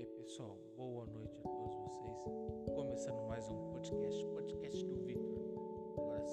E 0.00 0.02
aí, 0.02 0.06
pessoal, 0.06 0.56
boa 0.78 1.04
noite 1.04 1.38
a 1.44 1.48
todos 1.50 1.76
vocês. 1.76 2.74
Começando 2.74 3.28
mais 3.28 3.46
um 3.50 3.68
podcast, 3.68 4.24
podcast 4.28 4.84
do 4.86 4.96
Victor. 5.04 5.44
Agora 5.98 6.24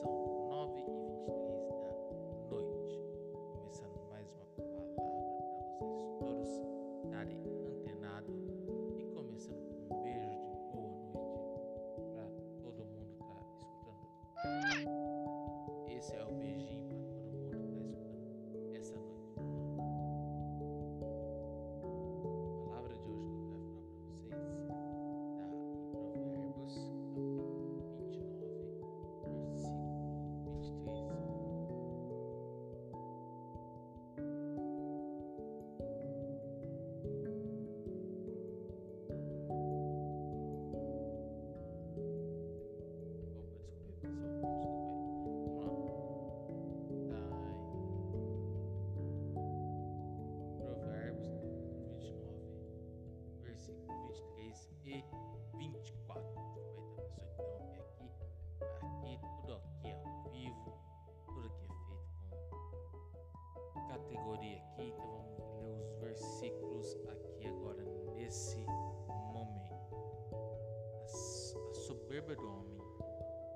soberba 72.18 72.36
do 72.36 72.48
homem, 72.50 72.82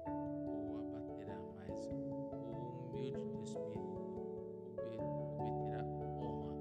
ou 0.05 0.77
abaterá 0.77 1.35
mais 1.55 1.87
o 1.87 2.89
humilde 2.93 3.11
do 3.11 3.41
espírito, 3.41 4.03
obterá 5.39 5.83
honra. 6.19 6.53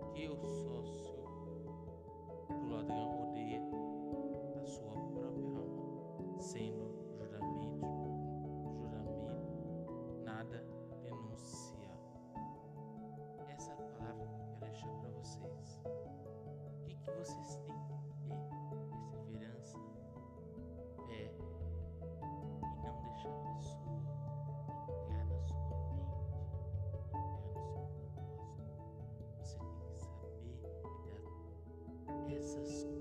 O 0.00 0.12
que 0.12 0.28
o 0.28 0.36
sócio 0.36 1.16
do 2.48 2.70
ladrão 2.70 3.30
odeia 3.30 3.60
a 4.60 4.64
sua 4.64 4.92
própria 4.92 5.58
alma, 5.58 6.38
sendo 6.38 6.88
juramento, 7.16 7.84
juramento 8.76 10.22
nada 10.22 10.64
denuncia 11.02 11.98
Essa 13.48 13.74
palavra 13.74 14.24
que 14.24 14.40
eu 14.40 14.46
quero 14.60 14.70
deixar 14.70 14.90
para 15.00 15.10
vocês. 15.10 15.82
O 15.84 16.86
que, 16.86 16.94
que 16.94 17.10
vocês 17.10 17.56
têm? 17.56 17.67
Jesus. 32.66 32.97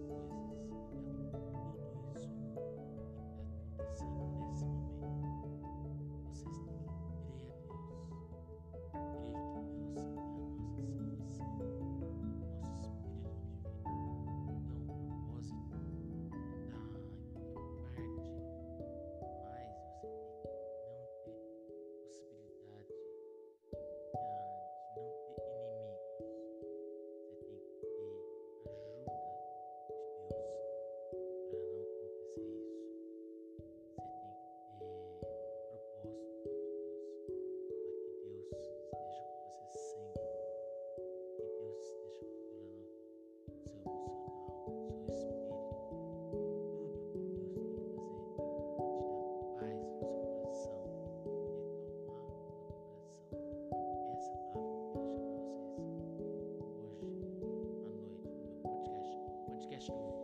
podcast. 59.77 60.16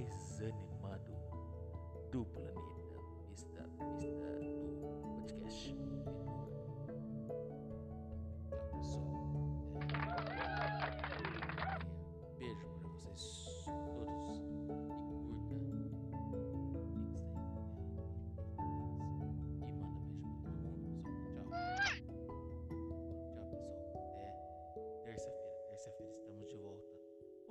sejenis 0.00 0.72
madu 0.82 1.14
duplenin. 2.12 2.81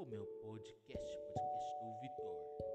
o 0.02 0.06
meu 0.08 0.26
podcast, 0.42 1.20
podcast 1.28 1.86
do 1.86 2.02
Vitor. 2.02 2.71